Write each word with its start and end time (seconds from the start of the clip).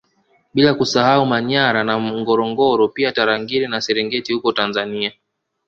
Bila 0.53 0.71
kusahau 0.79 1.23
Manyara 1.31 1.81
na 1.83 1.93
Ngorongoro 2.19 2.85
pia 2.89 3.11
Tarangire 3.11 3.67
na 3.67 3.81
Serengeti 3.81 4.33
huko 4.33 4.51
Tanzania 4.53 5.11